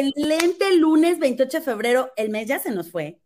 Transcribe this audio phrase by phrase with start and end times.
[0.00, 3.20] excelente lunes 28 de febrero, el mes ya se nos fue.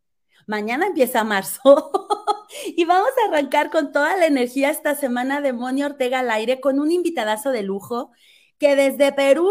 [0.46, 1.60] Mañana empieza marzo
[2.76, 6.60] y vamos a arrancar con toda la energía esta semana de Moni Ortega al aire
[6.60, 8.12] con un invitadazo de lujo
[8.58, 9.50] que desde Perú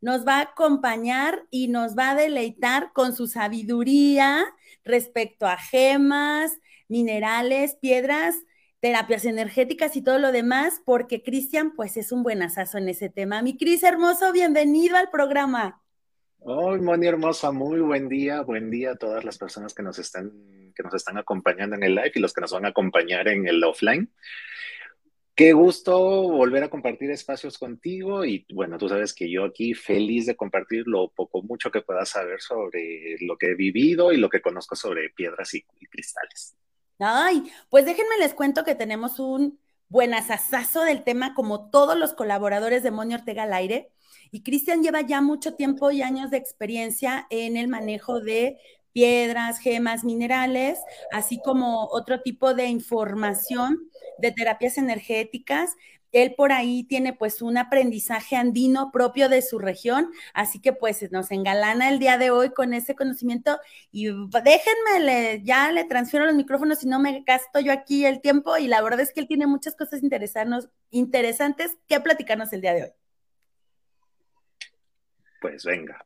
[0.00, 4.44] nos va a acompañar y nos va a deleitar con su sabiduría
[4.84, 8.36] respecto a gemas, minerales, piedras
[8.80, 13.08] terapias energéticas y todo lo demás, porque Cristian, pues es un buen asazo en ese
[13.08, 13.42] tema.
[13.42, 15.82] Mi Cris hermoso, bienvenido al programa.
[16.40, 20.30] Hoy, Moni hermosa, muy buen día, buen día a todas las personas que nos están,
[20.74, 23.46] que nos están acompañando en el live y los que nos van a acompañar en
[23.46, 24.10] el offline.
[25.38, 30.26] Qué gusto volver a compartir espacios contigo y bueno, tú sabes que yo aquí feliz
[30.26, 34.28] de compartir lo poco mucho que puedas saber sobre lo que he vivido y lo
[34.30, 36.56] que conozco sobre piedras y, cristales.
[36.98, 42.14] Ay, pues déjenme les cuento que tenemos un buen asazazo del tema, como todos los
[42.14, 43.92] colaboradores de Moni Ortega al aire.
[44.30, 48.58] Y Cristian lleva ya mucho tiempo y años de experiencia en el manejo de
[48.92, 50.80] piedras, gemas, minerales,
[51.12, 53.78] así como otro tipo de información
[54.18, 55.76] de terapias energéticas,
[56.12, 61.10] él por ahí tiene pues un aprendizaje andino propio de su región, así que pues
[61.12, 63.58] nos engalana el día de hoy con ese conocimiento
[63.92, 64.06] y
[64.42, 68.68] déjenme, ya le transfiero los micrófonos si no me gasto yo aquí el tiempo y
[68.68, 70.00] la verdad es que él tiene muchas cosas
[70.90, 73.07] interesantes que platicarnos el día de hoy.
[75.40, 76.04] Pues venga.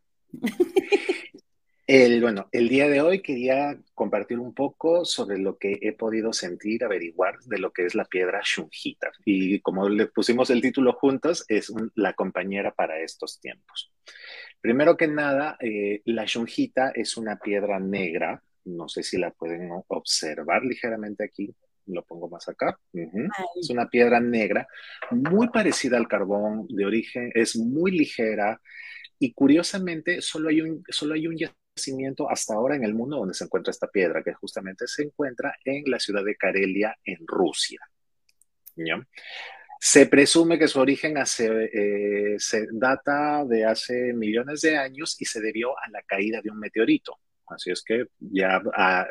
[1.86, 6.32] El, bueno, el día de hoy quería compartir un poco sobre lo que he podido
[6.32, 9.10] sentir, averiguar de lo que es la piedra Shunjita.
[9.24, 13.92] Y como le pusimos el título juntos, es la compañera para estos tiempos.
[14.60, 18.42] Primero que nada, eh, la Shunjita es una piedra negra.
[18.64, 21.52] No sé si la pueden observar ligeramente aquí.
[21.86, 22.78] Lo pongo más acá.
[23.60, 24.68] Es una piedra negra
[25.10, 27.32] muy parecida al carbón de origen.
[27.34, 28.60] Es muy ligera
[29.22, 31.36] y curiosamente solo hay un, solo hay un
[32.28, 35.84] hasta ahora en el mundo donde se encuentra esta piedra, que justamente se encuentra en
[35.86, 37.78] la ciudad de Karelia, en Rusia.
[39.78, 45.40] Se presume que su origen eh, se data de hace millones de años y se
[45.40, 47.20] debió a la caída de un meteorito.
[47.46, 48.60] Así es que ya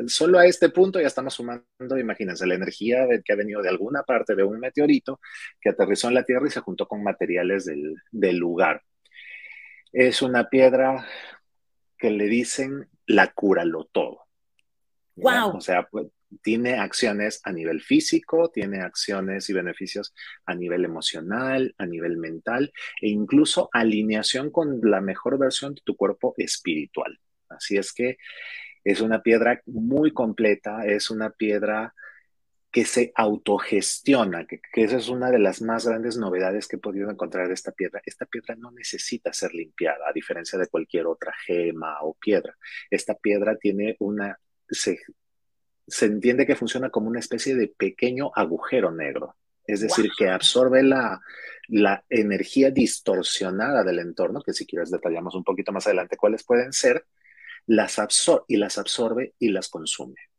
[0.07, 4.03] solo a este punto ya estamos sumando, imagínense, la energía que ha venido de alguna
[4.03, 5.22] parte de un meteorito
[5.61, 8.81] que aterrizó en la Tierra y se juntó con materiales del, del lugar.
[9.91, 11.06] Es una piedra
[11.97, 14.25] que le dicen la cúralo todo.
[15.16, 15.57] Wow.
[15.57, 16.07] O sea, pues,
[16.41, 20.13] tiene acciones a nivel físico, tiene acciones y beneficios
[20.46, 22.72] a nivel emocional, a nivel mental
[23.02, 27.19] e incluso alineación con la mejor versión de tu cuerpo espiritual.
[27.50, 28.18] Así es que
[28.84, 31.94] es una piedra muy completa, es una piedra
[32.72, 37.09] que se autogestiona, que, esa es una de las más grandes novedades que he podido
[37.12, 38.02] encontrar de esta piedra.
[38.06, 42.56] Esta piedra no necesita ser limpiada, a diferencia de cualquier otra gema o piedra.
[42.90, 44.40] Esta piedra tiene una,
[44.70, 45.00] se,
[46.02, 49.36] entiende que funciona como una especie de pequeño agujero negro,
[49.68, 51.20] es decir, que absorbe la,
[51.68, 56.72] la energía distorsionada del entorno, que si quieres detallamos un poquito más adelante cuáles pueden
[56.72, 57.06] ser,
[57.66, 60.31] las absorbe y las absorbe y las consume.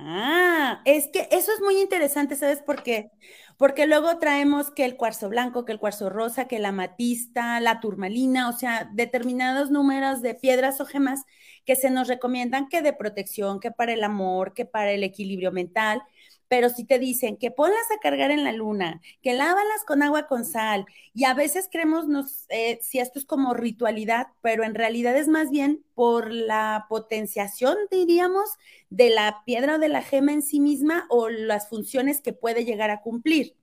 [0.00, 3.10] Ah, es que eso es muy interesante, ¿sabes por qué?
[3.56, 7.80] Porque luego traemos que el cuarzo blanco, que el cuarzo rosa, que la matista, la
[7.80, 11.22] turmalina, o sea, determinados números de piedras o gemas
[11.64, 15.50] que se nos recomiendan que de protección, que para el amor, que para el equilibrio
[15.50, 16.00] mental,
[16.48, 20.26] pero si te dicen que ponlas a cargar en la luna, que lávalas con agua
[20.26, 22.46] con sal, y a veces creemos nos,
[22.80, 28.50] si esto es como ritualidad, pero en realidad es más bien por la potenciación, diríamos,
[28.90, 32.64] de la piedra o de la gema en sí misma o las funciones que puede
[32.64, 33.54] llegar a cumplir.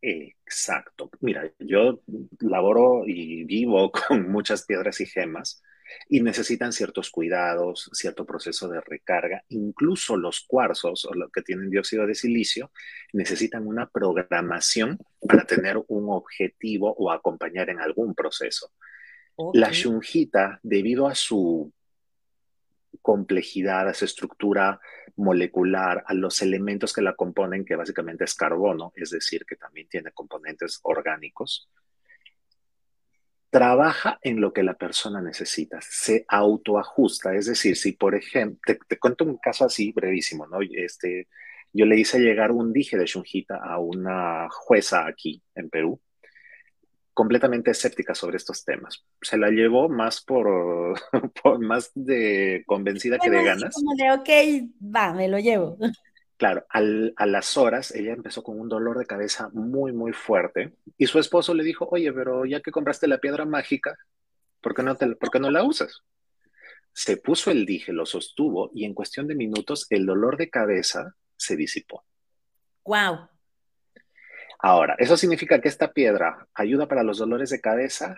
[0.00, 1.10] Exacto.
[1.20, 2.00] Mira, yo
[2.38, 5.62] laboro y vivo con muchas piedras y gemas
[6.08, 9.44] y necesitan ciertos cuidados, cierto proceso de recarga.
[9.48, 12.70] Incluso los cuarzos o los que tienen dióxido de silicio
[13.12, 18.72] necesitan una programación para tener un objetivo o acompañar en algún proceso.
[19.52, 21.72] La shungita, debido a su
[23.00, 24.80] complejidad, a su estructura
[25.16, 29.88] molecular, a los elementos que la componen, que básicamente es carbono, es decir, que también
[29.88, 31.68] tiene componentes orgánicos,
[33.50, 37.34] trabaja en lo que la persona necesita, se autoajusta.
[37.34, 40.58] Es decir, si por ejemplo, te, cuento un caso así brevísimo, ¿no?
[40.70, 41.28] Este,
[41.72, 46.00] yo le hice llegar un dije de Shunjita a una jueza aquí en Perú,
[47.14, 49.04] completamente escéptica sobre estos temas.
[49.22, 50.94] Se la llevó más por,
[51.60, 53.74] más de convencida que de ganas.
[53.74, 55.76] Como de, ok, va, me lo llevo.
[56.38, 61.08] Claro, a las horas ella empezó con un dolor de cabeza muy, muy fuerte y
[61.08, 63.98] su esposo le dijo, oye, pero ya que compraste la piedra mágica,
[64.60, 66.04] ¿por qué no, te, ¿por qué no la usas?
[66.92, 71.16] Se puso el dije, lo sostuvo y en cuestión de minutos el dolor de cabeza
[71.36, 72.04] se disipó.
[72.84, 73.28] Wow.
[74.60, 78.16] Ahora, ¿eso significa que esta piedra ayuda para los dolores de cabeza?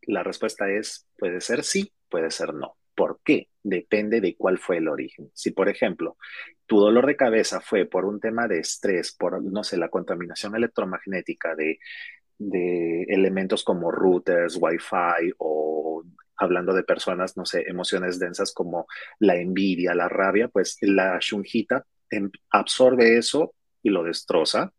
[0.00, 2.78] La respuesta es, puede ser sí, puede ser no.
[2.94, 3.48] ¿Por qué?
[3.62, 5.30] Depende de cuál fue el origen.
[5.34, 6.16] Si, por ejemplo,
[6.66, 10.54] tu dolor de cabeza fue por un tema de estrés, por, no sé, la contaminación
[10.56, 11.78] electromagnética de,
[12.38, 16.04] de elementos como routers, wifi o
[16.36, 18.86] hablando de personas, no sé, emociones densas como
[19.18, 24.72] la envidia, la rabia, pues la shunjita em, absorbe eso y lo destroza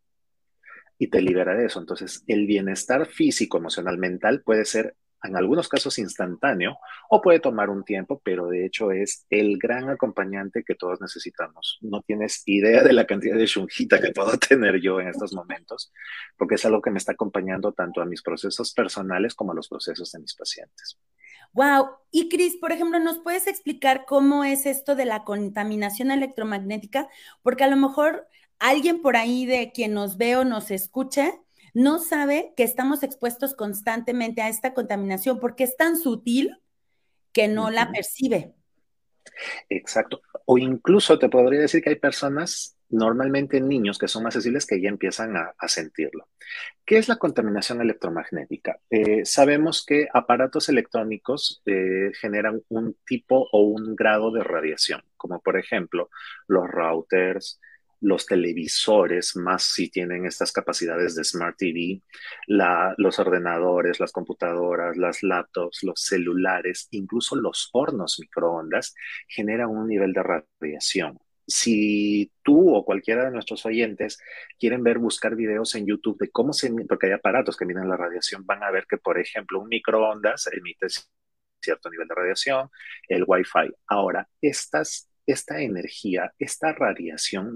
[0.98, 1.80] y te libera de eso.
[1.80, 6.78] Entonces, el bienestar físico, emocional, mental puede ser en algunos casos instantáneo
[7.10, 11.78] o puede tomar un tiempo, pero de hecho es el gran acompañante que todos necesitamos.
[11.82, 15.92] No tienes idea de la cantidad de shunjita que puedo tener yo en estos momentos,
[16.38, 19.68] porque es algo que me está acompañando tanto a mis procesos personales como a los
[19.68, 20.98] procesos de mis pacientes.
[21.54, 21.90] Wow.
[22.12, 27.10] Y Cris, por ejemplo, ¿nos puedes explicar cómo es esto de la contaminación electromagnética?
[27.42, 28.28] Porque a lo mejor
[28.58, 31.34] alguien por ahí de quien nos ve o nos escuche
[31.74, 36.58] no sabe que estamos expuestos constantemente a esta contaminación porque es tan sutil
[37.32, 38.54] que no la percibe.
[39.70, 40.22] Exacto.
[40.46, 44.82] O incluso te podría decir que hay personas, normalmente niños, que son más sensibles que
[44.82, 46.28] ya empiezan a, sentirlo.
[46.86, 48.80] ¿Qué es la contaminación electromagnética?
[48.90, 55.40] Eh, sabemos que aparatos electrónicos eh, generan un tipo o un grado de radiación, como
[55.40, 56.10] por ejemplo
[56.48, 57.60] los routers,
[58.02, 62.02] los televisores, más si tienen estas capacidades de Smart TV,
[62.48, 68.96] los ordenadores, las computadoras, las laptops, los celulares, incluso los hornos microondas,
[69.28, 71.20] generan un nivel de radiación.
[71.48, 74.18] Si tú o cualquiera de nuestros oyentes
[74.58, 77.98] quieren ver, buscar videos en YouTube de cómo se, porque hay aparatos que miden la
[77.98, 80.88] radiación, van a ver que, por ejemplo, un microondas emite
[81.62, 82.70] cierto nivel de radiación,
[83.08, 83.72] el Wi-Fi.
[83.88, 87.54] Ahora, estas esta energía, esta radiación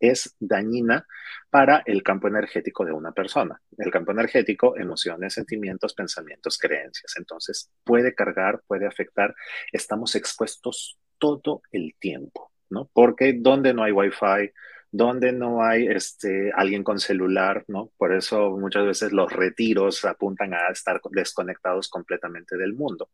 [0.00, 1.06] es dañina
[1.50, 3.60] para el campo energético de una persona.
[3.76, 7.14] El campo energético, emociones, sentimientos, pensamientos, creencias.
[7.16, 9.34] Entonces, puede cargar, puede afectar.
[9.72, 12.90] Estamos expuestos todo el tiempo, ¿no?
[12.92, 14.50] Porque donde no hay wifi,
[14.90, 17.90] donde no hay este, alguien con celular, ¿no?
[17.96, 23.08] Por eso muchas veces los retiros apuntan a estar desconectados completamente del mundo.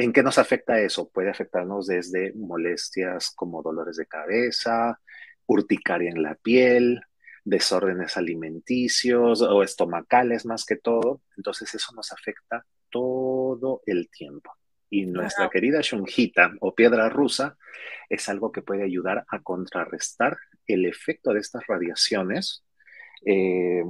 [0.00, 1.10] ¿En qué nos afecta eso?
[1.10, 5.00] Puede afectarnos desde molestias como dolores de cabeza,
[5.46, 7.00] urticaria en la piel,
[7.42, 11.22] desórdenes alimenticios o estomacales más que todo.
[11.36, 14.52] Entonces eso nos afecta todo el tiempo.
[14.88, 17.58] Y nuestra querida shunjita o piedra rusa
[18.08, 22.64] es algo que puede ayudar a contrarrestar el efecto de estas radiaciones
[23.26, 23.82] eh,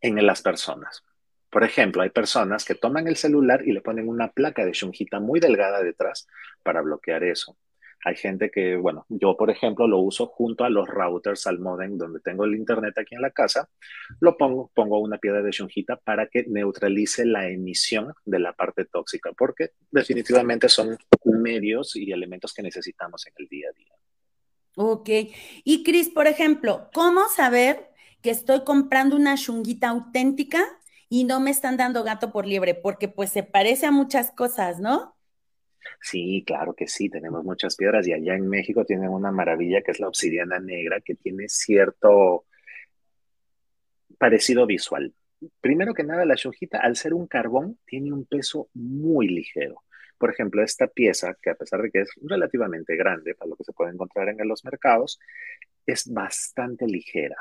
[0.00, 1.04] en las personas.
[1.52, 5.20] Por ejemplo, hay personas que toman el celular y le ponen una placa de shunjita
[5.20, 6.26] muy delgada detrás
[6.62, 7.58] para bloquear eso.
[8.06, 11.98] Hay gente que, bueno, yo por ejemplo lo uso junto a los routers al modem
[11.98, 13.68] donde tengo el internet aquí en la casa,
[14.18, 18.86] lo pongo, pongo una piedra de shunjita para que neutralice la emisión de la parte
[18.86, 23.92] tóxica, porque definitivamente son medios y elementos que necesitamos en el día a día.
[24.76, 25.10] Ok.
[25.64, 27.90] Y Cris, por ejemplo, ¿cómo saber
[28.22, 30.78] que estoy comprando una shunguita auténtica
[31.12, 34.80] y no me están dando gato por liebre, porque pues se parece a muchas cosas,
[34.80, 35.14] ¿no?
[36.00, 39.90] Sí, claro que sí, tenemos muchas piedras y allá en México tienen una maravilla que
[39.90, 42.46] es la obsidiana negra, que tiene cierto
[44.16, 45.12] parecido visual.
[45.60, 49.82] Primero que nada, la shujita, al ser un carbón, tiene un peso muy ligero.
[50.16, 53.64] Por ejemplo, esta pieza, que a pesar de que es relativamente grande para lo que
[53.64, 55.20] se puede encontrar en los mercados,
[55.84, 57.36] es bastante ligera.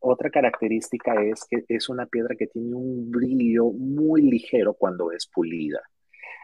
[0.00, 5.26] Otra característica es que es una piedra que tiene un brillo muy ligero cuando es
[5.26, 5.80] pulida.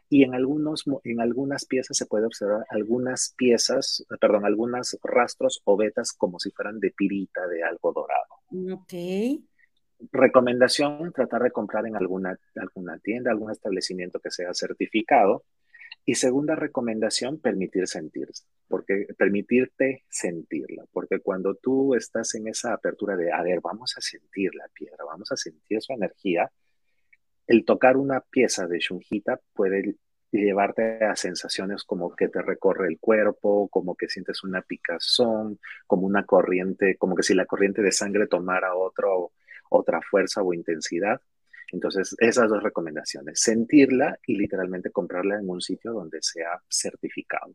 [0.09, 5.77] Y en, algunos, en algunas piezas se puede observar algunas piezas, perdón, algunos rastros o
[5.77, 8.77] vetas como si fueran de pirita, de algo dorado.
[8.79, 8.93] Ok.
[10.11, 15.45] Recomendación, tratar de comprar en alguna, alguna tienda, algún establecimiento que sea certificado
[16.05, 23.17] y segunda recomendación, permitir sentirse, porque permitirte sentirla, porque cuando tú estás en esa apertura
[23.17, 26.51] de, a ver, vamos a sentir la piedra, vamos a sentir su energía,
[27.47, 29.97] el tocar una pieza de shunjita puede
[30.33, 36.07] llevarte a sensaciones como que te recorre el cuerpo, como que sientes una picazón, como
[36.07, 39.33] una corriente, como que si la corriente de sangre tomara otro,
[39.69, 41.21] otra fuerza o intensidad.
[41.73, 47.53] Entonces, esas dos recomendaciones, sentirla y literalmente comprarla en un sitio donde sea certificado.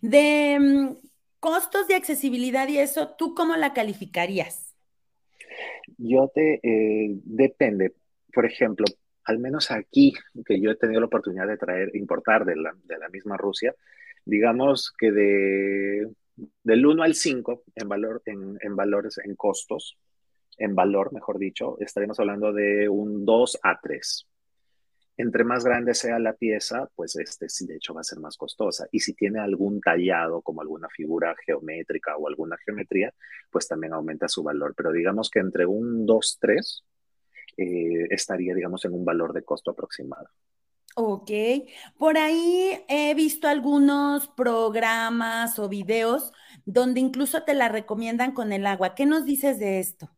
[0.00, 0.96] De, mm,
[1.38, 4.74] costos de accesibilidad y eso, ¿tú cómo la calificarías?
[5.96, 7.94] Yo te, eh, depende.
[8.32, 8.84] Por ejemplo,
[9.24, 10.12] al menos aquí,
[10.44, 13.74] que yo he tenido la oportunidad de traer, importar de la, de la misma Rusia,
[14.24, 16.10] digamos que de,
[16.64, 19.96] del 1 al 5 en, valor, en, en valores, en costos,
[20.56, 24.26] en valor, mejor dicho, estaríamos hablando de un 2 a 3
[25.18, 28.36] entre más grande sea la pieza, pues este sí de hecho va a ser más
[28.36, 28.86] costosa.
[28.92, 33.14] Y si tiene algún tallado, como alguna figura geométrica o alguna geometría,
[33.50, 34.74] pues también aumenta su valor.
[34.76, 36.84] Pero digamos que entre un 2, 3
[37.56, 40.28] eh, estaría, digamos, en un valor de costo aproximado.
[40.98, 41.30] Ok,
[41.98, 46.32] por ahí he visto algunos programas o videos
[46.64, 48.94] donde incluso te la recomiendan con el agua.
[48.94, 50.10] ¿Qué nos dices de esto?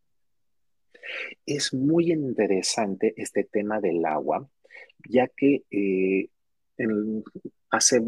[1.45, 4.49] Es muy interesante este tema del agua
[5.07, 6.29] ya que eh,
[7.69, 8.01] hace,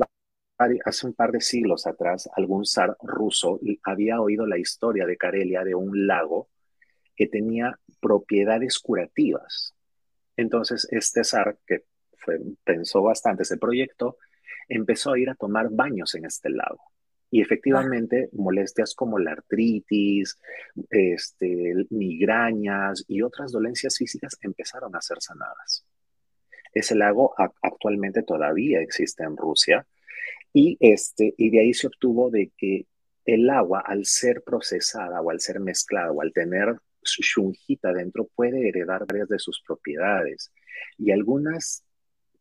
[0.85, 5.63] hace un par de siglos atrás algún zar ruso había oído la historia de Karelia
[5.63, 6.49] de un lago
[7.15, 9.75] que tenía propiedades curativas.
[10.37, 11.83] Entonces, este zar, que
[12.63, 14.17] pensó bastante ese proyecto,
[14.67, 16.90] empezó a ir a tomar baños en este lago.
[17.31, 20.37] Y efectivamente, molestias como la artritis,
[20.89, 25.85] este, migrañas y otras dolencias físicas empezaron a ser sanadas.
[26.73, 29.87] Ese lago actualmente todavía existe en Rusia
[30.53, 32.85] y, este, y de ahí se obtuvo de que
[33.25, 38.67] el agua, al ser procesada o al ser mezclada o al tener shungita dentro, puede
[38.67, 40.51] heredar varias de sus propiedades.
[40.97, 41.83] Y algunas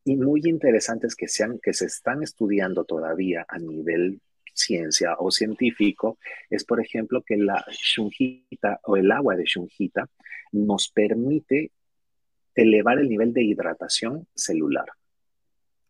[0.04, 4.20] y muy interesantes que, sean, que se están estudiando todavía a nivel
[4.60, 10.08] ciencia o científico es, por ejemplo, que la shungita o el agua de shungita
[10.52, 11.72] nos permite
[12.54, 14.86] elevar el nivel de hidratación celular.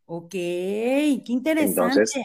[0.06, 2.00] Ok, qué interesante.
[2.00, 2.22] Entonces,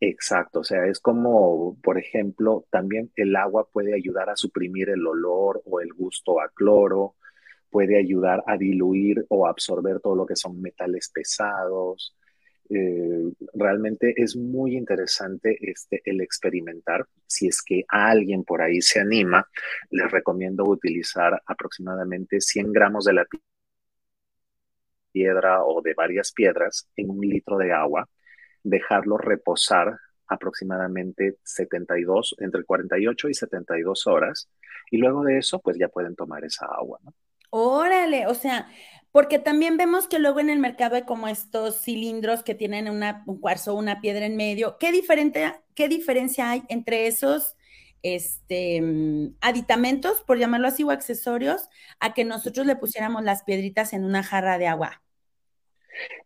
[0.00, 5.06] exacto, o sea, es como, por ejemplo, también el agua puede ayudar a suprimir el
[5.06, 7.16] olor o el gusto a cloro,
[7.70, 12.14] puede ayudar a diluir o absorber todo lo que son metales pesados.
[12.70, 17.06] Eh, realmente es muy interesante este, el experimentar.
[17.26, 19.46] Si es que alguien por ahí se anima,
[19.90, 23.26] les recomiendo utilizar aproximadamente 100 gramos de la
[25.12, 28.08] piedra o de varias piedras en un litro de agua,
[28.62, 34.48] dejarlo reposar aproximadamente 72, entre 48 y 72 horas,
[34.90, 36.98] y luego de eso, pues ya pueden tomar esa agua.
[37.50, 38.68] Órale, o sea,
[39.14, 43.38] porque también vemos que luego en el mercado hay como estos cilindros que tienen un
[43.38, 44.76] cuarzo, una piedra en medio.
[44.80, 47.54] ¿Qué, diferente, ¿Qué diferencia hay entre esos
[48.02, 51.68] este, mm, aditamentos, por llamarlo así, o accesorios,
[52.00, 55.00] a que nosotros le pusiéramos las piedritas en una jarra de agua?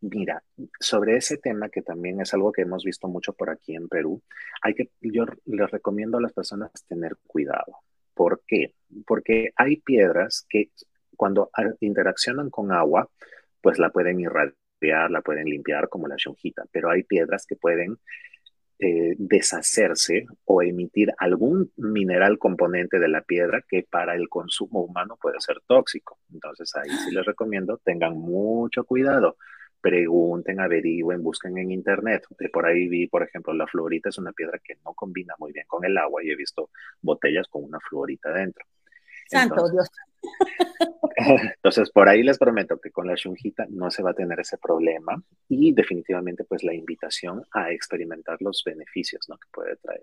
[0.00, 0.42] Mira,
[0.80, 4.22] sobre ese tema que también es algo que hemos visto mucho por aquí en Perú,
[4.62, 7.82] hay que, yo les recomiendo a las personas tener cuidado.
[8.14, 8.72] ¿Por qué?
[9.06, 10.70] Porque hay piedras que
[11.18, 13.10] cuando interaccionan con agua,
[13.60, 17.98] pues la pueden irradiar, la pueden limpiar como la shungita, pero hay piedras que pueden
[18.78, 25.18] eh, deshacerse o emitir algún mineral componente de la piedra que para el consumo humano
[25.20, 26.20] puede ser tóxico.
[26.32, 29.36] Entonces ahí sí les recomiendo, tengan mucho cuidado,
[29.80, 32.22] pregunten, averigüen, busquen en internet.
[32.52, 35.66] Por ahí vi, por ejemplo, la fluorita es una piedra que no combina muy bien
[35.66, 36.70] con el agua y he visto
[37.02, 38.64] botellas con una fluorita dentro.
[39.28, 39.88] Santo Dios.
[41.56, 44.56] Entonces, por ahí les prometo que con la shungita no se va a tener ese
[44.58, 49.36] problema y definitivamente pues la invitación a experimentar los beneficios ¿no?
[49.36, 50.02] que puede traer.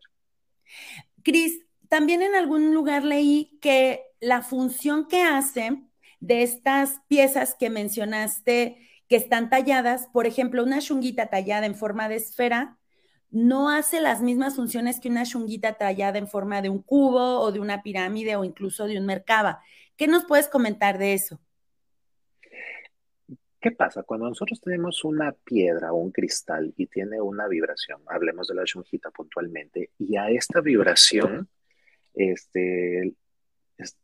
[1.24, 5.84] Cris, también en algún lugar leí que la función que hace
[6.20, 12.10] de estas piezas que mencionaste que están talladas, por ejemplo, una shunguita tallada en forma
[12.10, 12.78] de esfera,
[13.32, 17.52] no hace las mismas funciones que una shunguita tallada en forma de un cubo o
[17.52, 19.62] de una pirámide o incluso de un merkaba.
[19.98, 21.40] ¿Qué nos puedes comentar de eso?
[23.60, 24.04] ¿Qué pasa?
[24.04, 28.64] Cuando nosotros tenemos una piedra o un cristal y tiene una vibración, hablemos de la
[28.64, 31.50] shungita puntualmente, y a esta vibración,
[32.14, 33.16] este,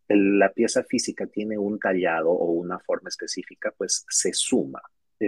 [0.07, 4.81] la pieza física tiene un tallado o una forma específica, pues se suma,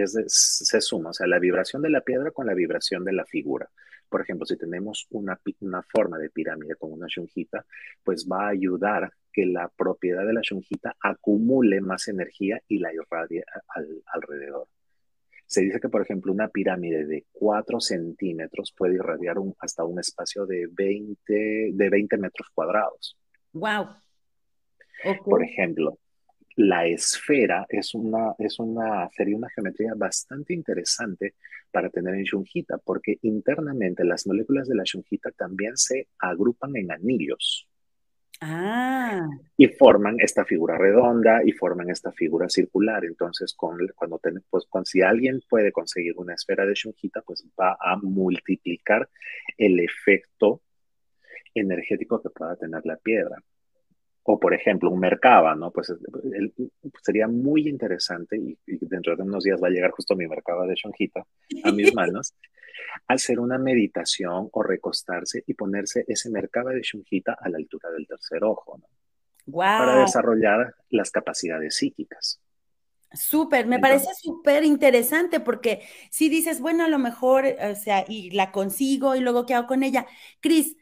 [0.06, 3.68] se suma, o sea, la vibración de la piedra con la vibración de la figura.
[4.08, 7.66] Por ejemplo, si tenemos una, una forma de pirámide con una shunjita,
[8.02, 12.94] pues va a ayudar que la propiedad de la shunjita acumule más energía y la
[12.94, 13.44] irradie
[14.06, 14.68] alrededor.
[15.46, 19.98] Se dice que, por ejemplo, una pirámide de 4 centímetros puede irradiar un, hasta un
[19.98, 23.18] espacio de 20, de 20 metros cuadrados.
[23.52, 23.88] ¡Wow!
[25.24, 25.98] Por ejemplo,
[26.56, 31.34] la esfera es una, es una, sería una geometría bastante interesante
[31.70, 36.92] para tener en Shungita, porque internamente las moléculas de la Shungita también se agrupan en
[36.92, 37.68] anillos.
[38.40, 39.26] Ah.
[39.56, 43.04] Y forman esta figura redonda y forman esta figura circular.
[43.04, 44.20] Entonces, con, cuando
[44.50, 49.08] pues, si alguien puede conseguir una esfera de Shungita, pues va a multiplicar
[49.56, 50.60] el efecto
[51.54, 53.42] energético que pueda tener la piedra
[54.24, 55.70] o por ejemplo un Mercaba, ¿no?
[55.70, 55.92] Pues
[57.02, 60.74] sería muy interesante, y, dentro de unos días va a llegar justo mi Mercaba de
[60.74, 61.24] Shonjita
[61.64, 62.34] a mis manos,
[63.06, 68.06] hacer una meditación o recostarse y ponerse ese Mercaba de Shonjita a la altura del
[68.06, 68.86] tercer ojo, ¿no?
[69.52, 72.40] Para desarrollar las capacidades psíquicas.
[73.12, 78.30] Súper, me parece súper interesante porque si dices, bueno, a lo mejor, o sea, y
[78.30, 80.06] la consigo y luego qué hago con ella.
[80.40, 80.76] Cris,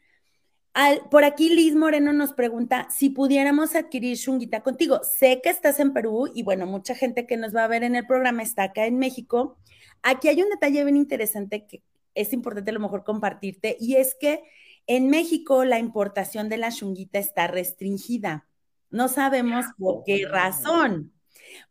[1.11, 5.01] por aquí Liz Moreno nos pregunta si pudiéramos adquirir Shunguita contigo.
[5.03, 7.95] Sé que estás en Perú y bueno, mucha gente que nos va a ver en
[7.95, 9.57] el programa está acá en México.
[10.01, 11.83] Aquí hay un detalle bien interesante que
[12.15, 14.43] es importante a lo mejor compartirte y es que
[14.87, 18.47] en México la importación de la Shunguita está restringida.
[18.89, 21.12] No sabemos por qué razón,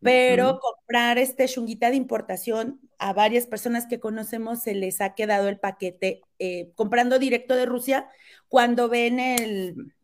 [0.00, 5.48] pero comprar este Shunguita de importación a varias personas que conocemos se les ha quedado
[5.48, 8.08] el paquete eh, comprando directo de Rusia
[8.48, 9.94] cuando ven el,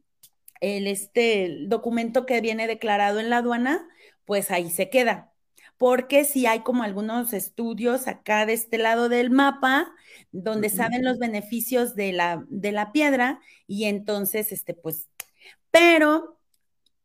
[0.61, 3.87] el, este, documento que viene declarado en la aduana,
[4.25, 5.32] pues ahí se queda.
[5.76, 9.92] Porque si hay como algunos estudios acá de este lado del mapa,
[10.32, 15.08] donde saben los beneficios de la, de la piedra, y entonces, este, pues,
[15.70, 16.38] pero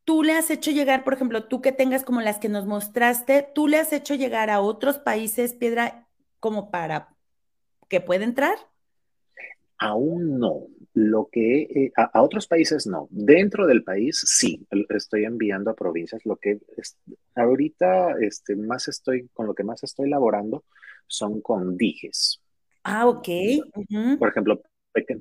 [0.04, 3.46] tú le has hecho llegar, por ejemplo, tú que tengas como las que nos mostraste,
[3.54, 6.06] tú le has hecho llegar a otros países piedra
[6.40, 7.14] como para
[7.88, 8.56] que pueda entrar.
[9.78, 10.66] Aún no.
[10.92, 13.08] Lo que eh, a, otros países no.
[13.10, 14.66] Dentro del país sí.
[14.90, 16.24] Estoy enviando a provincias.
[16.24, 16.60] Lo que
[17.34, 20.64] ahorita este, más estoy con lo que más estoy elaborando
[21.06, 22.40] son con dijes.
[22.84, 23.28] Ah, ok.
[24.18, 24.62] Por ejemplo,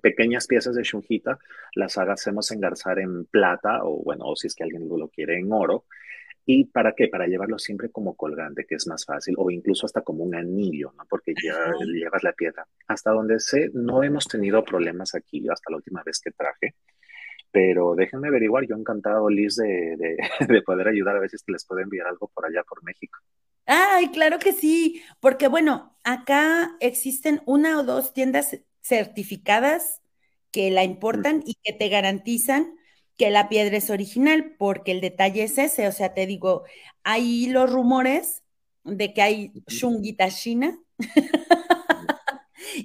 [0.01, 1.39] pequeñas piezas de shunjita
[1.75, 5.51] las hacemos engarzar en plata o bueno, o si es que alguien lo quiere en
[5.51, 5.85] oro
[6.45, 7.07] ¿Y para qué?
[7.07, 10.93] Para llevarlo siempre como colgante, que es más fácil, o incluso hasta como un anillo,
[10.97, 11.05] ¿no?
[11.09, 12.67] Porque ya llevas la piedra.
[12.87, 16.75] Hasta donde sé, no hemos tenido problemas aquí hasta la última vez que traje,
[17.49, 21.81] pero déjenme averiguar, yo encantado, Liz, de, de, poder ayudar a ver si les puedo
[21.81, 23.19] enviar algo por allá, por México.
[23.65, 30.01] Ay, claro que sí, porque bueno, acá existen una o dos tiendas certificadas
[30.51, 32.75] que la importan y que te garantizan
[33.17, 36.63] que la piedra es original, porque el detalle es ese, o sea, te digo,
[37.03, 38.43] hay los rumores
[38.83, 40.77] de que hay shunguita china.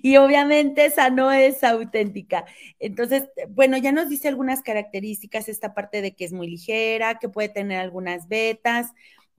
[0.02, 2.44] y obviamente esa no es auténtica.
[2.78, 7.28] Entonces, bueno, ya nos dice algunas características, esta parte de que es muy ligera, que
[7.28, 8.92] puede tener algunas vetas,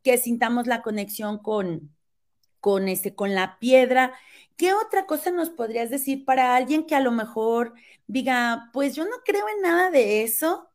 [0.03, 1.95] que sintamos la conexión con,
[2.59, 4.13] con, este, con la piedra.
[4.59, 7.75] ¿Qué otra cosa nos podrías decir para alguien que a lo mejor
[8.07, 10.69] diga, pues yo no creo en nada de eso,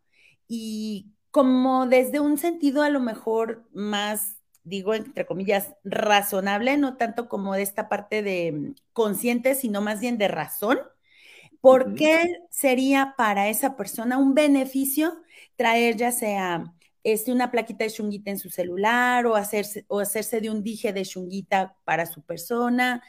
[0.49, 7.29] y como desde un sentido a lo mejor más, digo, entre comillas, razonable, no tanto
[7.29, 10.79] como de esta parte de mm, consciente, sino más bien de razón.
[11.61, 15.15] ¿Por qué sería para esa persona un beneficio
[15.57, 20.41] traer ya sea este, una plaquita de shunguita en su celular o hacerse, o hacerse
[20.41, 23.03] de un dije de shunguita para su persona?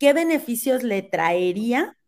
[0.00, 1.98] ¿Qué beneficios le traería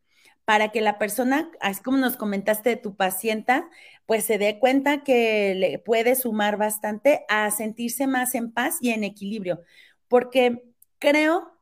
[0.47, 3.69] para que la persona, así como nos comentaste de tu pacienta,
[4.07, 8.93] pues se dé cuenta que le puede sumar bastante a sentirse más en paz y
[8.93, 9.61] en equilibrio,
[10.09, 10.65] porque
[10.99, 11.53] creo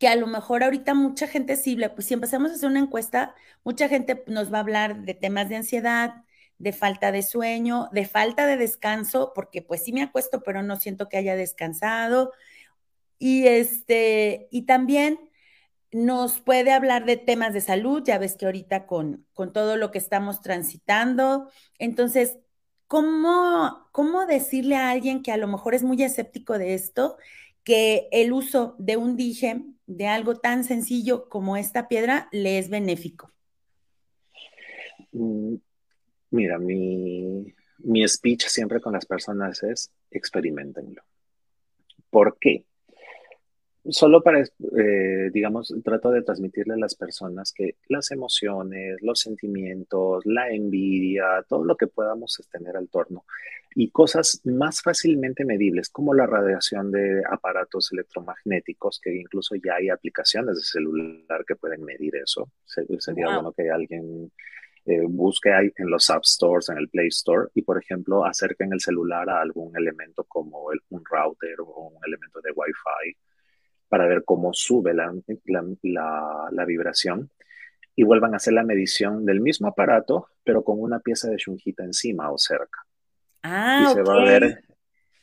[0.00, 3.36] que a lo mejor ahorita mucha gente, sí, pues si empezamos a hacer una encuesta,
[3.62, 6.24] mucha gente nos va a hablar de temas de ansiedad,
[6.58, 10.80] de falta de sueño, de falta de descanso, porque pues sí me acuesto, pero no
[10.80, 12.32] siento que haya descansado.
[13.20, 15.29] Y este, y también
[15.92, 19.90] nos puede hablar de temas de salud, ya ves que ahorita con, con todo lo
[19.90, 21.50] que estamos transitando.
[21.78, 22.38] Entonces,
[22.86, 27.16] ¿cómo, ¿cómo decirle a alguien que a lo mejor es muy escéptico de esto,
[27.64, 32.70] que el uso de un dije, de algo tan sencillo como esta piedra, le es
[32.70, 33.32] benéfico?
[35.12, 35.56] Mm,
[36.30, 41.02] mira, mi, mi speech siempre con las personas es experimentenlo.
[42.10, 42.64] ¿Por qué?
[43.88, 50.24] Solo para, eh, digamos, trato de transmitirle a las personas que las emociones, los sentimientos,
[50.26, 53.24] la envidia, todo lo que podamos tener al torno
[53.74, 59.88] y cosas más fácilmente medibles como la radiación de aparatos electromagnéticos, que incluso ya hay
[59.88, 62.50] aplicaciones de celular que pueden medir eso.
[62.64, 64.32] Sería bueno que alguien
[64.86, 68.72] eh, busque ahí en los App Stores, en el Play Store, y por ejemplo, acerquen
[68.72, 73.16] el celular a algún elemento como el, un router o un elemento de Wi-Fi
[73.90, 75.12] para ver cómo sube la,
[75.82, 77.28] la, la, vibración
[77.96, 81.82] y vuelvan a hacer la medición del mismo aparato, pero con una pieza de shungita
[81.82, 82.86] encima o cerca.
[83.42, 84.64] Ah, y se va a ver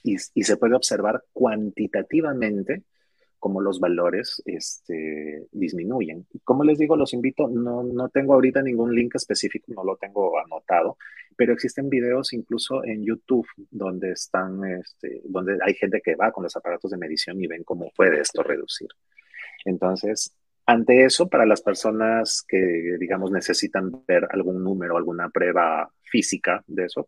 [0.03, 2.83] y, y se puede observar cuantitativamente
[3.39, 6.25] cómo los valores este, disminuyen.
[6.43, 10.39] Como les digo, los invito, no, no tengo ahorita ningún link específico, no lo tengo
[10.39, 10.97] anotado,
[11.35, 16.43] pero existen videos incluso en YouTube donde están, este, donde hay gente que va con
[16.43, 18.89] los aparatos de medición y ven cómo puede esto reducir.
[19.65, 20.33] Entonces,
[20.65, 26.85] ante eso, para las personas que, digamos, necesitan ver algún número, alguna prueba física de
[26.85, 27.07] eso,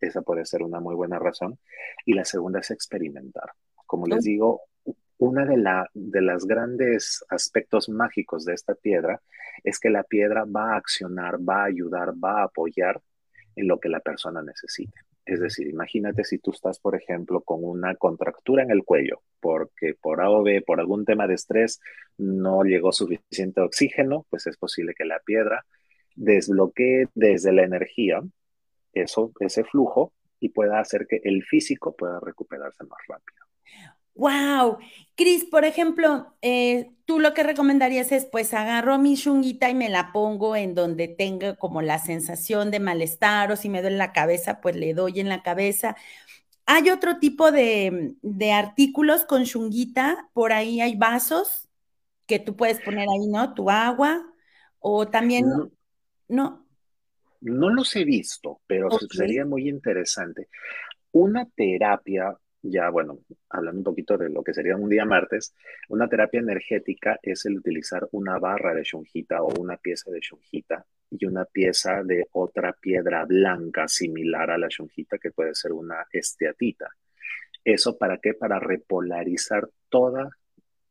[0.00, 1.58] esa puede ser una muy buena razón.
[2.04, 3.50] Y la segunda es experimentar.
[3.86, 4.62] Como les digo,
[5.20, 9.20] una de, la, los grandes aspectos mágicos de esta piedra
[9.62, 13.02] es que la piedra va a accionar, va a ayudar, va a apoyar
[13.54, 14.98] en lo que la persona necesite.
[15.26, 19.94] Es decir, imagínate si tú estás, por ejemplo, con una contractura en el cuello, porque
[20.00, 21.80] por A o B, por algún tema de estrés,
[22.16, 25.66] no llegó suficiente oxígeno, pues es posible que la piedra
[26.16, 28.22] desbloquee desde la energía
[28.94, 33.44] eso, ese flujo y pueda hacer que el físico pueda recuperarse más rápido.
[34.14, 34.78] Wow,
[35.14, 39.88] Cris, por ejemplo, eh, tú lo que recomendarías es, pues agarro mi shunguita y me
[39.88, 44.12] la pongo en donde tenga como la sensación de malestar o si me duele la
[44.12, 45.96] cabeza, pues le doy en la cabeza.
[46.66, 48.16] Hay otro tipo de,
[48.52, 51.68] artículos con shunguita, por ahí hay vasos
[52.26, 53.54] que tú puedes poner ahí, ¿no?
[53.54, 54.24] Tu agua
[54.78, 55.46] o también,
[56.28, 56.66] ¿no?
[57.40, 60.48] No, los he visto, pero sería muy interesante.
[61.12, 65.54] Una terapia ya, bueno, hablando un poquito de lo que sería un día martes,
[65.88, 70.84] una terapia energética es el utilizar una barra de shunjita o una pieza de shunjita
[71.10, 76.06] y una pieza de otra piedra blanca similar a la shunjita que puede ser una
[76.12, 76.88] esteatita.
[77.64, 78.34] ¿Eso para qué?
[78.34, 80.30] Para repolarizar toda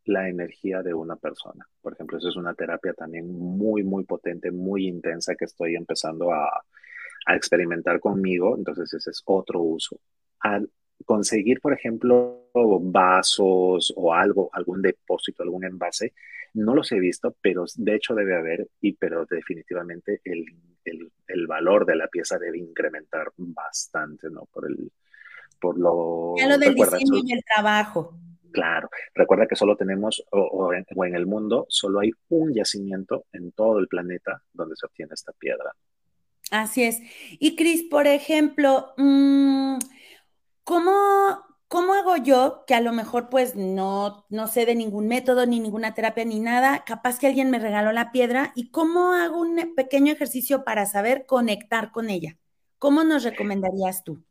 [0.05, 1.67] la energía de una persona.
[1.81, 6.31] Por ejemplo, eso es una terapia también muy, muy potente, muy intensa que estoy empezando
[6.33, 6.63] a,
[7.27, 8.55] a experimentar conmigo.
[8.57, 9.99] Entonces, ese es otro uso.
[10.39, 10.69] Al
[11.05, 12.49] conseguir, por ejemplo,
[12.81, 16.13] vasos o algo, algún depósito, algún envase,
[16.53, 20.45] no los he visto, pero de hecho debe haber, y pero definitivamente el,
[21.27, 24.45] el, valor de la pieza debe incrementar bastante, ¿no?
[24.51, 24.91] Por el,
[25.59, 26.35] por lo...
[26.37, 28.13] Ya lo del diseño y el trabajo.
[28.51, 33.25] Claro, recuerda que solo tenemos, o, en, o, en, el mundo, solo hay un yacimiento
[33.31, 35.71] en todo el planeta donde se obtiene esta piedra.
[36.51, 36.99] Así es.
[37.39, 39.77] Y Cris, por ejemplo, mmm,
[40.69, 40.91] ¿Cómo,
[41.67, 45.59] ¿Cómo hago yo que a lo mejor pues no, no sé de ningún método, ni
[45.59, 46.83] ninguna terapia, ni nada?
[46.85, 51.25] Capaz que alguien me regaló la piedra y cómo hago un pequeño ejercicio para saber
[51.25, 52.37] conectar con ella.
[52.77, 54.23] ¿Cómo nos recomendarías tú?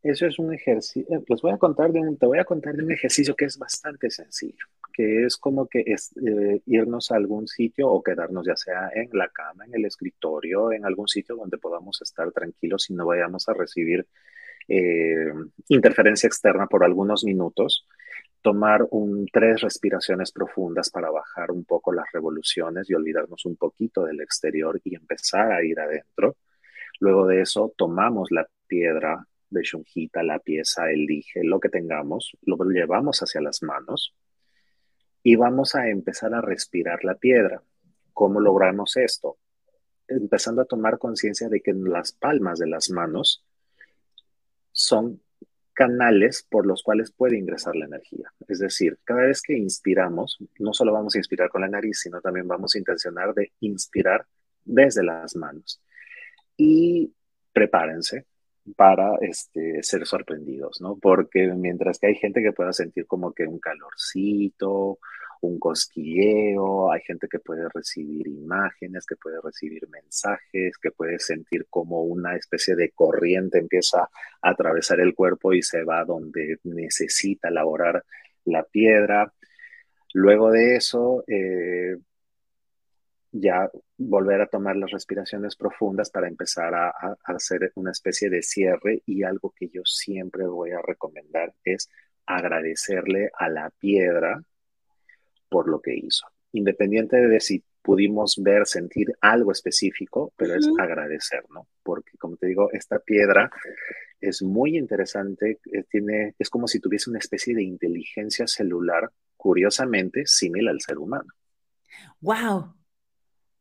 [0.00, 2.76] Eso es un ejercicio, eh, les voy a contar de un, te voy a contar
[2.76, 7.16] de un ejercicio que es bastante sencillo, que es como que es eh, irnos a
[7.16, 11.34] algún sitio o quedarnos ya sea en la cama, en el escritorio, en algún sitio
[11.34, 14.06] donde podamos estar tranquilos y no vayamos a recibir
[14.72, 15.32] eh,
[15.66, 17.88] interferencia externa por algunos minutos,
[18.40, 24.04] tomar un, tres respiraciones profundas para bajar un poco las revoluciones y olvidarnos un poquito
[24.04, 26.36] del exterior y empezar a ir adentro.
[27.00, 32.38] Luego de eso, tomamos la piedra de shunjita, la pieza, el dije, lo que tengamos,
[32.42, 34.14] lo llevamos hacia las manos
[35.24, 37.60] y vamos a empezar a respirar la piedra.
[38.12, 39.36] ¿Cómo logramos esto?
[40.06, 43.44] Empezando a tomar conciencia de que en las palmas de las manos
[44.90, 45.20] son
[45.72, 48.32] canales por los cuales puede ingresar la energía.
[48.48, 52.20] Es decir, cada vez que inspiramos, no solo vamos a inspirar con la nariz, sino
[52.20, 54.26] también vamos a intencionar de inspirar
[54.64, 55.80] desde las manos.
[56.56, 57.14] Y
[57.52, 58.26] prepárense
[58.76, 60.98] para este, ser sorprendidos, ¿no?
[60.98, 64.98] Porque mientras que hay gente que pueda sentir como que un calorcito,
[65.40, 71.66] un cosquilleo, hay gente que puede recibir imágenes, que puede recibir mensajes, que puede sentir
[71.70, 74.10] como una especie de corriente empieza a
[74.50, 78.04] atravesar el cuerpo y se va donde necesita elaborar
[78.44, 79.32] la piedra.
[80.14, 81.96] Luego de eso, eh,
[83.32, 88.42] ya volver a tomar las respiraciones profundas para empezar a, a, hacer una especie de
[88.42, 91.88] cierre y algo que yo siempre voy a recomendar es
[92.26, 94.42] agradecerle a la piedra
[95.50, 96.26] por lo que hizo.
[96.52, 101.66] Independiente de si pudimos ver, sentir algo específico, pero es agradecer, ¿no?
[101.82, 103.50] Porque como te digo, esta piedra
[104.20, 110.26] es muy interesante, eh, tiene, es como si tuviese una especie de inteligencia celular, curiosamente,
[110.26, 111.32] similar al ser humano.
[112.20, 112.74] ¡Wow!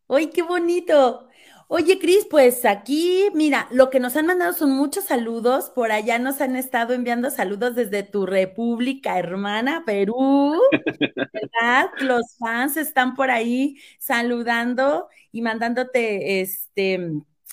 [0.09, 1.28] ¡Ay, qué bonito!
[1.71, 5.69] Oye, Cris, pues aquí, mira, lo que nos han mandado son muchos saludos.
[5.69, 10.59] Por allá nos han estado enviando saludos desde tu república hermana, Perú.
[11.31, 11.89] ¿Verdad?
[11.99, 17.11] Los fans están por ahí saludando y mandándote este,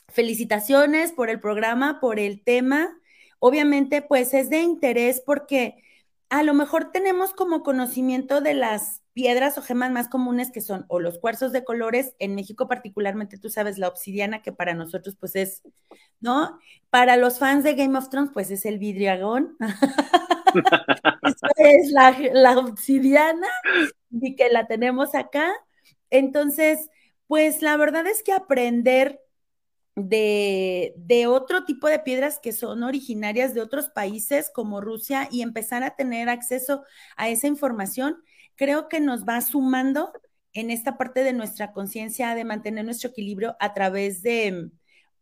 [0.09, 2.99] felicitaciones por el programa, por el tema.
[3.39, 5.77] Obviamente, pues es de interés porque
[6.37, 10.85] a lo mejor tenemos como conocimiento de las piedras o gemas más comunes que son
[10.89, 15.17] o los cuarzos de colores, en México particularmente tú sabes la obsidiana que para nosotros
[15.19, 15.63] pues es,
[16.21, 16.59] ¿no?
[16.91, 19.57] Para los fans de Game of Thrones pues es el vidriagón.
[21.57, 23.49] Es la obsidiana
[24.11, 25.53] y que la tenemos acá.
[26.09, 26.89] Entonces,
[27.27, 29.21] pues la verdad es que aprender
[29.97, 35.43] de, de, otro tipo de piedras que son originarias de otros países como Rusia y
[35.43, 36.85] empezar a tener acceso
[37.17, 38.23] a esa información
[38.57, 40.13] creo que nos va sumando
[40.53, 44.71] en esta parte de nuestra conciencia de mantener nuestro equilibrio a través de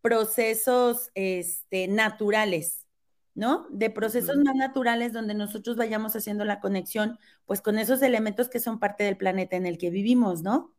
[0.01, 2.87] procesos este, naturales,
[3.33, 3.67] ¿no?
[3.69, 8.59] De procesos más naturales donde nosotros vayamos haciendo la conexión, pues con esos elementos que
[8.59, 10.73] son parte del planeta en el que vivimos, ¿no?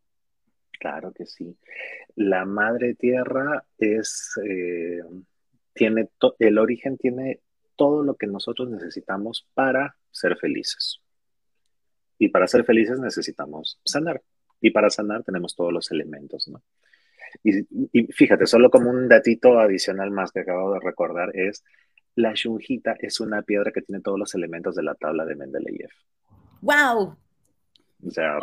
[0.80, 1.56] Claro que sí.
[2.16, 5.02] La madre tierra es, eh,
[5.72, 7.40] tiene, el origen tiene
[7.76, 11.00] todo lo que nosotros necesitamos para ser felices.
[12.18, 14.22] Y para ser felices necesitamos sanar.
[14.60, 16.62] Y para sanar tenemos todos los elementos, ¿no?
[17.42, 21.64] Y, fíjate, solo como un datito adicional más que acabo de recordar es,
[22.14, 25.90] la shungita es una piedra que tiene todos los elementos de la tabla de Mendeleev.
[26.62, 27.16] ¡Wow!
[28.06, 28.38] O sea,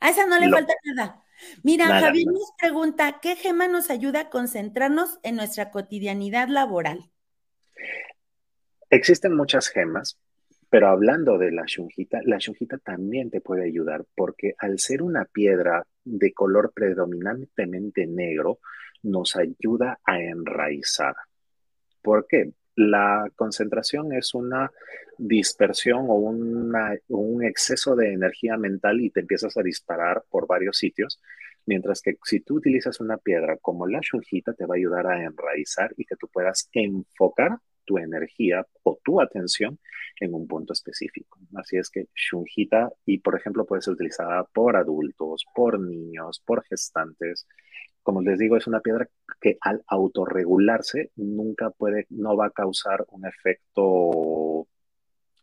[0.00, 1.22] a esa no le falta nada.
[1.62, 7.10] Mira, Javier nos pregunta, ¿qué gema nos ayuda a concentrarnos en nuestra cotidianidad laboral?
[8.90, 10.18] Existen muchas gemas,
[10.70, 15.24] pero hablando de la shungita, la shungita también te puede ayudar porque al ser una
[15.24, 18.58] piedra de color predominantemente negro,
[19.02, 21.14] nos ayuda a enraizar.
[22.02, 22.52] ¿Por qué?
[22.78, 24.70] La concentración es una
[25.16, 31.20] dispersión o un exceso de energía mental y te empiezas a disparar por varios sitios,
[31.66, 35.24] mientras que si tú utilizas una piedra como la shungita te va a ayudar a
[35.24, 39.80] enraizar y que tú puedas enfocar tu energía o tu atención
[40.20, 41.40] en un punto específico.
[41.56, 46.62] Así es que Shunjita, y por ejemplo, puede ser utilizada por adultos, por niños, por
[46.62, 47.44] gestantes.
[48.08, 49.06] Como les digo, es una piedra
[49.38, 54.66] que al autorregularse nunca puede, no va a causar un efecto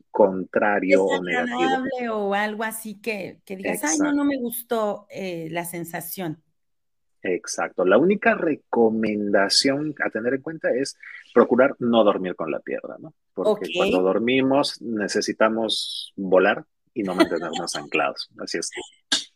[0.09, 2.15] contrario o negativo.
[2.15, 6.41] O algo así que, que digas, ay, no, no me gustó eh, la sensación.
[7.21, 7.85] Exacto.
[7.85, 10.97] La única recomendación a tener en cuenta es
[11.35, 13.13] procurar no dormir con la piedra, ¿no?
[13.35, 18.31] Porque cuando dormimos necesitamos volar y no mantenernos anclados.
[18.39, 18.71] Así es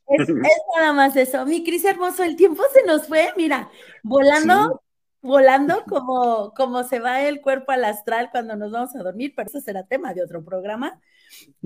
[0.10, 0.28] Es,
[0.76, 1.46] nada más eso.
[1.46, 3.70] Mi Cris hermoso, el tiempo se nos fue, mira,
[4.04, 4.82] volando,
[5.22, 9.48] volando como, como se va el cuerpo al astral cuando nos vamos a dormir, pero
[9.48, 11.00] eso será tema de otro programa.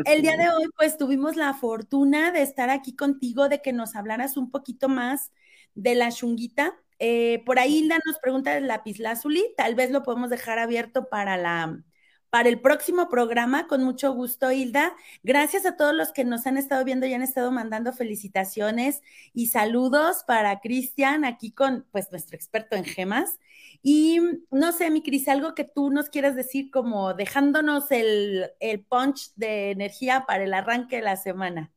[0.05, 3.95] El día de hoy, pues tuvimos la fortuna de estar aquí contigo, de que nos
[3.95, 5.31] hablaras un poquito más
[5.73, 6.73] de la chunguita.
[6.99, 11.37] Eh, por ahí Hilda nos pregunta del lapislázuli, tal vez lo podemos dejar abierto para
[11.37, 11.83] la
[12.33, 14.95] para el próximo programa, con mucho gusto, Hilda.
[15.21, 19.03] Gracias a todos los que nos han estado viendo y han estado mandando felicitaciones
[19.35, 23.39] y saludos para Cristian, aquí con pues nuestro experto en gemas.
[23.83, 24.19] Y
[24.49, 29.31] no sé, mi Cris, algo que tú nos quieras decir como dejándonos el, el punch
[29.35, 31.71] de energía para el arranque de la semana.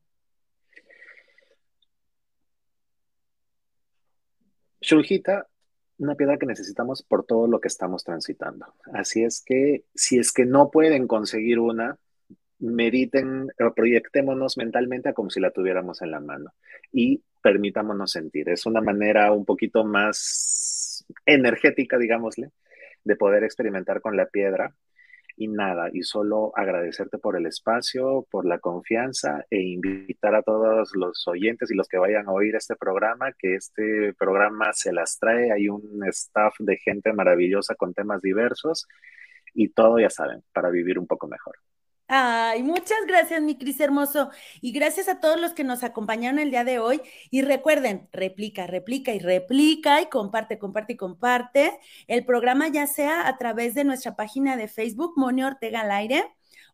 [4.81, 5.45] Shurjita,
[5.99, 8.65] una piedra que necesitamos por todo lo que estamos transitando.
[8.93, 11.97] Así es que si es que no pueden conseguir una,
[12.59, 16.53] mediten o proyectémonos mentalmente como si la tuviéramos en la mano
[16.91, 18.49] y permitámonos sentir.
[18.49, 22.51] Es una manera un poquito más energética, digámosle,
[23.03, 24.75] de poder experimentar con la piedra
[25.37, 30.91] y nada, y solo agradecerte por el espacio, por la confianza e invitar a todos
[30.95, 35.19] los oyentes y los que vayan a oír este programa, que este programa se las
[35.19, 38.87] trae, hay un staff de gente maravillosa con temas diversos
[39.53, 41.55] y todo, ya saben, para vivir un poco mejor.
[42.09, 44.29] Ay, muchas gracias, mi Cris hermoso.
[44.61, 47.01] Y gracias a todos los que nos acompañaron el día de hoy.
[47.31, 53.27] Y recuerden, replica, replica y replica y comparte, comparte y comparte el programa, ya sea
[53.27, 56.23] a través de nuestra página de Facebook, Moni Ortega al aire,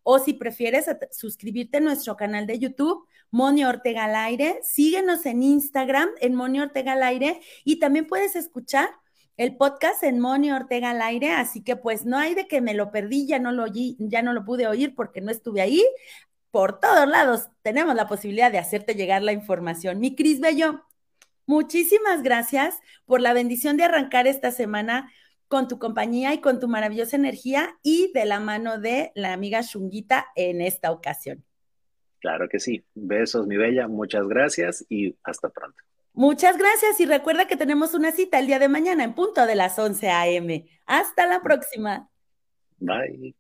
[0.04, 4.60] o si prefieres suscribirte a nuestro canal de YouTube, Moni Ortega al aire.
[4.62, 8.90] Síguenos en Instagram, en Moni Ortega al aire, y también puedes escuchar
[9.38, 12.74] el podcast en Moni Ortega al aire, así que pues no hay de que me
[12.74, 15.84] lo perdí, ya no lo oí, ya no lo pude oír porque no estuve ahí.
[16.52, 20.00] Por todos lados tenemos la posibilidad de hacerte llegar la información.
[20.00, 20.84] Mi Cris Bello.
[21.46, 25.12] Muchísimas gracias por la bendición de arrancar esta semana
[25.48, 29.62] con tu compañía y con tu maravillosa energía y de la mano de la amiga
[29.62, 31.44] Shunguita en esta ocasión.
[32.20, 32.86] Claro que sí.
[32.96, 33.88] Besos, mi bella.
[33.88, 35.84] Muchas gracias y hasta pronto.
[36.14, 39.56] Muchas gracias y recuerda que tenemos una cita el día de mañana en punto de
[39.56, 40.70] las 11 a.m.
[40.86, 42.10] Hasta la próxima.
[42.78, 43.36] Bye.